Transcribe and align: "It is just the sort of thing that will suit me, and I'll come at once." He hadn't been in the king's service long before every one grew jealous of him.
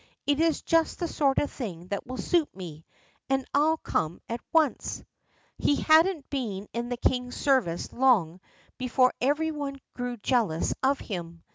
"It 0.25 0.39
is 0.39 0.63
just 0.63 0.97
the 0.97 1.07
sort 1.07 1.37
of 1.37 1.51
thing 1.51 1.89
that 1.89 2.07
will 2.07 2.17
suit 2.17 2.55
me, 2.55 2.87
and 3.29 3.45
I'll 3.53 3.77
come 3.77 4.19
at 4.27 4.39
once." 4.51 5.03
He 5.59 5.75
hadn't 5.75 6.27
been 6.31 6.67
in 6.73 6.89
the 6.89 6.97
king's 6.97 7.35
service 7.37 7.93
long 7.93 8.41
before 8.79 9.13
every 9.21 9.51
one 9.51 9.79
grew 9.93 10.17
jealous 10.17 10.73
of 10.81 10.97
him. 10.97 11.43